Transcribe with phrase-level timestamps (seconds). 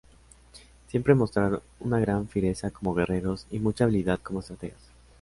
[0.87, 4.81] Siempre mostraron una gran fiereza como guerreros y mucha habilidad como estrategas.